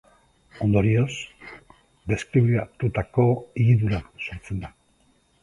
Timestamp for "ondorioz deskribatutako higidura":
0.67-4.01